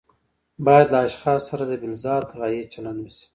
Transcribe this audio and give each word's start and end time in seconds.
باید 0.65 0.87
له 0.93 0.99
اشخاصو 1.07 1.45
سره 1.49 1.63
د 1.67 1.71
بالذات 1.81 2.25
غایې 2.39 2.63
چلند 2.73 2.99
وشي. 3.01 3.25